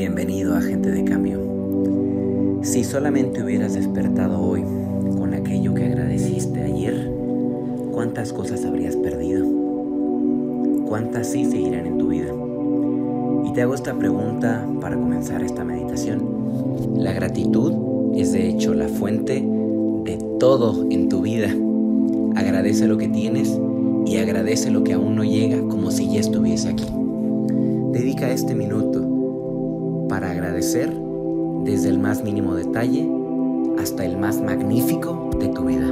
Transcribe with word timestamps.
Bienvenido 0.00 0.56
a 0.56 0.62
Gente 0.62 0.90
de 0.90 1.04
Cambio. 1.04 1.38
Si 2.62 2.84
solamente 2.84 3.42
hubieras 3.42 3.74
despertado 3.74 4.40
hoy 4.40 4.62
con 5.18 5.34
aquello 5.34 5.74
que 5.74 5.84
agradeciste 5.84 6.62
ayer, 6.62 7.12
¿cuántas 7.92 8.32
cosas 8.32 8.64
habrías 8.64 8.96
perdido? 8.96 9.44
¿Cuántas 10.88 11.26
sí 11.26 11.44
seguirán 11.44 11.84
en 11.84 11.98
tu 11.98 12.08
vida? 12.08 12.32
Y 13.44 13.52
te 13.52 13.60
hago 13.60 13.74
esta 13.74 13.92
pregunta 13.92 14.66
para 14.80 14.96
comenzar 14.96 15.42
esta 15.42 15.64
meditación. 15.64 16.22
La 16.96 17.12
gratitud 17.12 18.14
es 18.16 18.32
de 18.32 18.48
hecho 18.48 18.72
la 18.72 18.88
fuente 18.88 19.46
de 20.04 20.18
todo 20.38 20.86
en 20.88 21.10
tu 21.10 21.20
vida. 21.20 21.54
Agradece 22.36 22.86
lo 22.86 22.96
que 22.96 23.08
tienes 23.08 23.60
y 24.06 24.16
agradece 24.16 24.70
lo 24.70 24.82
que 24.82 24.94
aún 24.94 25.14
no 25.14 25.24
llega 25.24 25.60
como 25.68 25.90
si 25.90 26.10
ya 26.10 26.20
estuviese 26.20 26.70
aquí. 26.70 26.86
Dedica 27.92 28.30
este 28.30 28.54
minuto 28.54 29.09
para 30.10 30.32
agradecer 30.32 30.92
desde 31.62 31.88
el 31.88 32.00
más 32.00 32.24
mínimo 32.24 32.56
detalle 32.56 33.08
hasta 33.78 34.04
el 34.04 34.18
más 34.18 34.40
magnífico 34.40 35.30
de 35.38 35.48
tu 35.48 35.64
vida. 35.64 35.86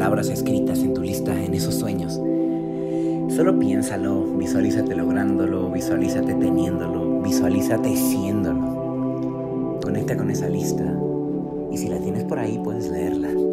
Palabras 0.00 0.28
escritas 0.28 0.78
en 0.80 0.94
tu 0.94 1.02
lista, 1.02 1.32
en 1.44 1.52
esos 1.52 1.74
sueños. 1.74 2.14
Solo 3.34 3.58
piénsalo, 3.58 4.24
visualízate 4.36 4.94
lográndolo, 4.94 5.70
visualízate 5.70 6.34
teniéndolo, 6.34 7.20
visualízate 7.20 7.96
siéndolo. 7.96 9.78
Conecta 9.82 10.16
con 10.16 10.30
esa 10.30 10.48
lista 10.48 10.84
y 11.70 11.76
si 11.76 11.88
la 11.88 11.98
tienes 11.98 12.24
por 12.24 12.38
ahí 12.38 12.60
puedes 12.62 12.88
leerla. 12.88 13.49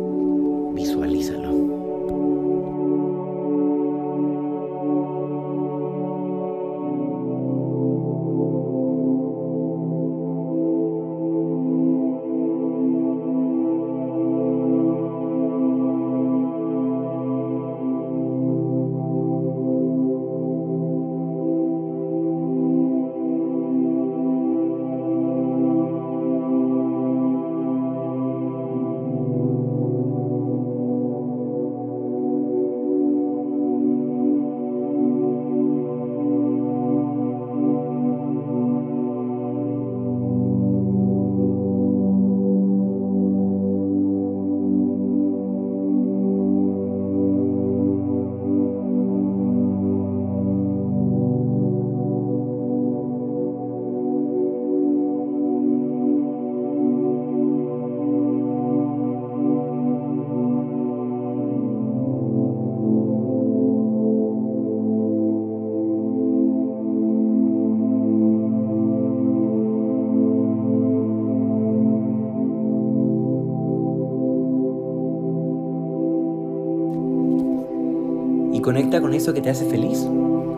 Conecta 78.68 79.00
con 79.00 79.14
eso 79.14 79.34
que 79.34 79.40
te 79.40 79.50
hace 79.50 79.64
feliz, 79.64 80.06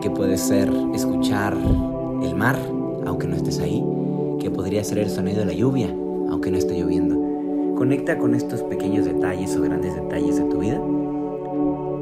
que 0.02 0.10
puede 0.10 0.36
ser 0.36 0.68
escuchar 0.92 1.56
el 2.24 2.34
mar, 2.34 2.58
aunque 3.06 3.28
no 3.28 3.36
estés 3.36 3.60
ahí, 3.60 3.84
que 4.40 4.50
podría 4.50 4.82
ser 4.82 4.98
el 4.98 5.08
sonido 5.08 5.38
de 5.38 5.44
la 5.44 5.52
lluvia, 5.52 5.94
aunque 6.28 6.50
no 6.50 6.58
esté 6.58 6.76
lloviendo. 6.76 7.14
Conecta 7.76 8.18
con 8.18 8.34
estos 8.34 8.64
pequeños 8.64 9.04
detalles 9.04 9.56
o 9.56 9.62
grandes 9.62 9.94
detalles 9.94 10.38
de 10.38 10.44
tu 10.46 10.58
vida 10.58 10.82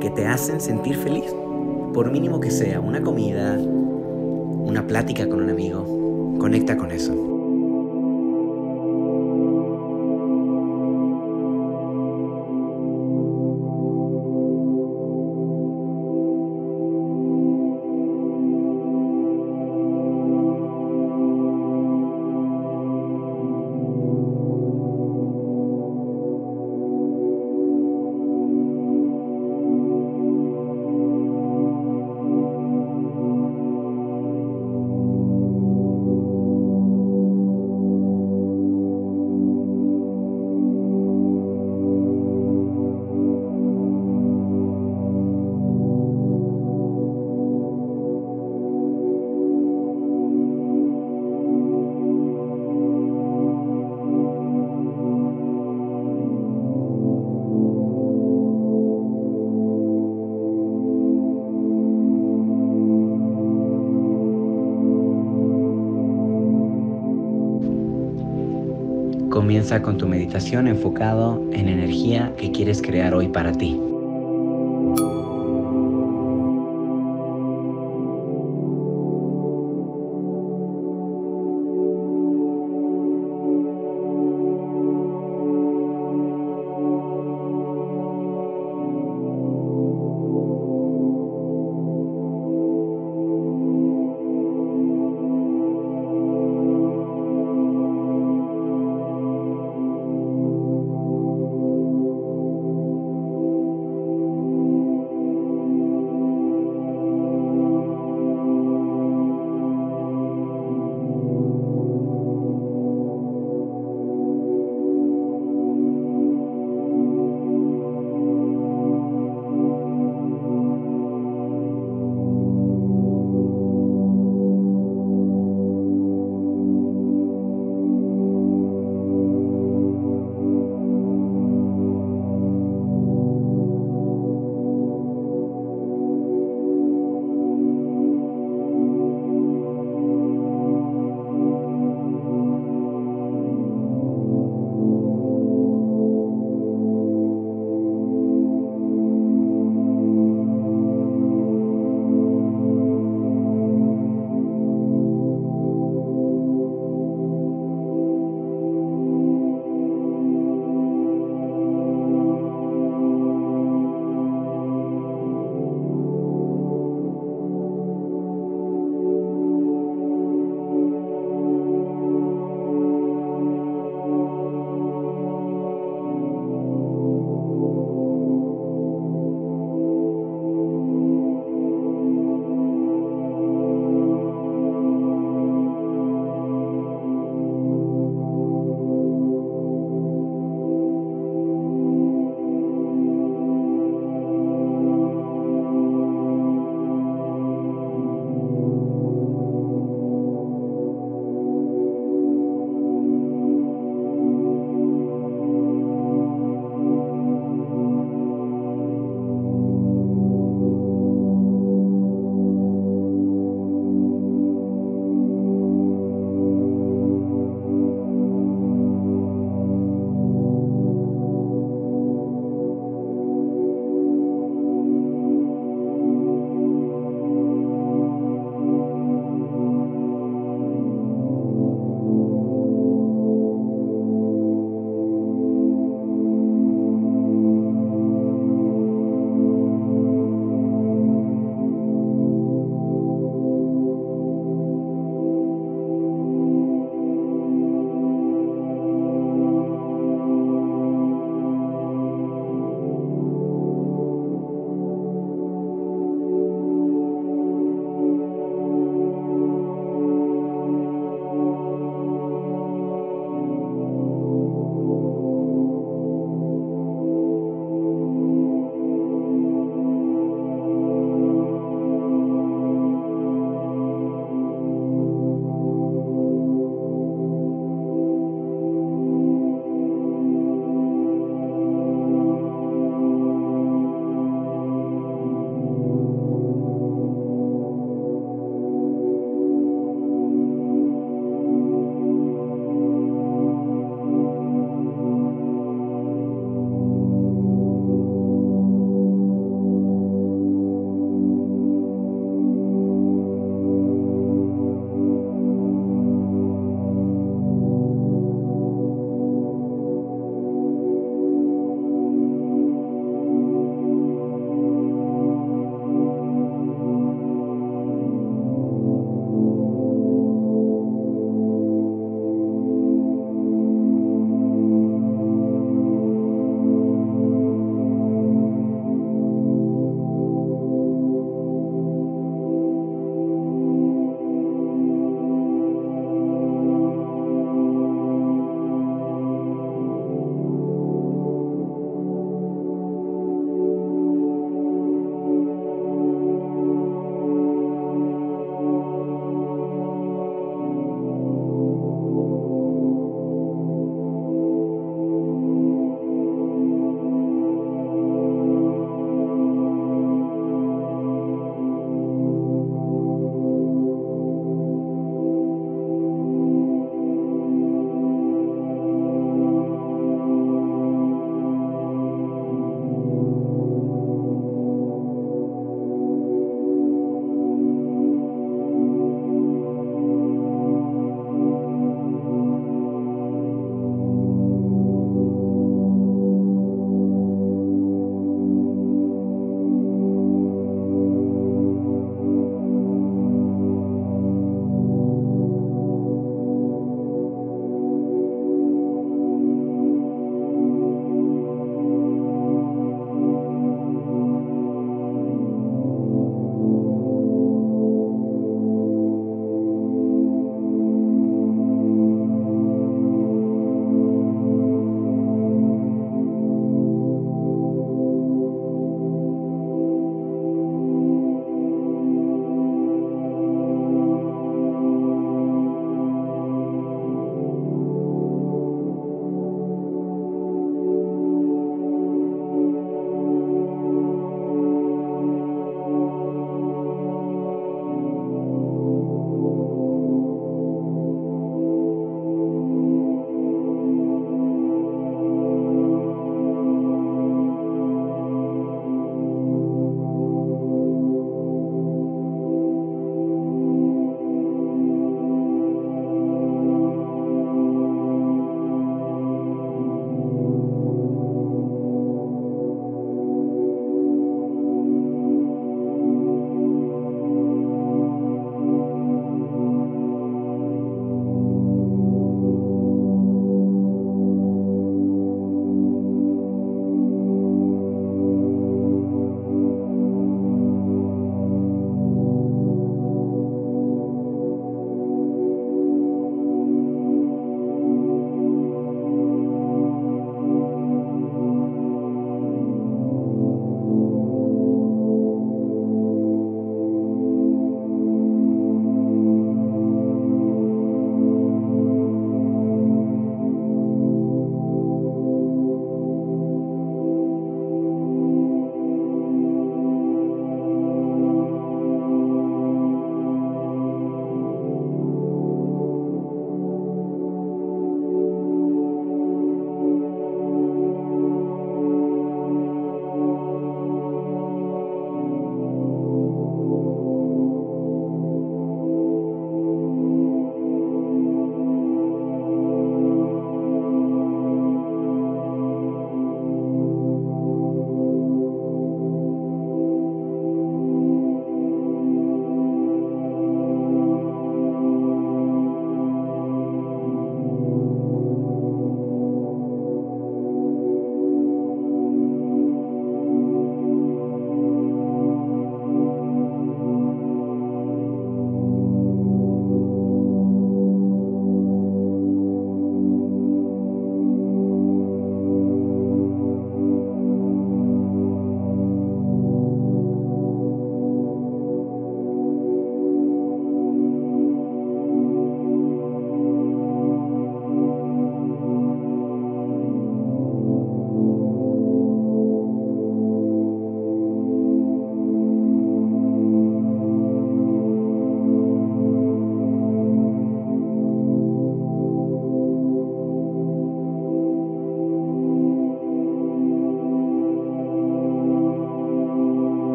que 0.00 0.08
te 0.08 0.24
hacen 0.24 0.62
sentir 0.62 0.96
feliz, 0.96 1.26
por 1.92 2.10
mínimo 2.10 2.40
que 2.40 2.50
sea, 2.50 2.80
una 2.80 3.02
comida, 3.02 3.58
una 3.58 4.86
plática 4.86 5.28
con 5.28 5.42
un 5.42 5.50
amigo. 5.50 6.38
Conecta 6.38 6.78
con 6.78 6.90
eso. 6.90 7.37
Comienza 69.48 69.80
con 69.80 69.96
tu 69.96 70.06
meditación 70.06 70.68
enfocado 70.68 71.42
en 71.54 71.70
energía 71.70 72.34
que 72.36 72.52
quieres 72.52 72.82
crear 72.82 73.14
hoy 73.14 73.28
para 73.28 73.50
ti. 73.50 73.87